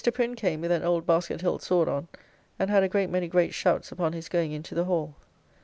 [0.15, 2.07] Prin came with an old basket hilt sword on,
[2.57, 5.13] and had a great many great shouts upon his going into the Hall.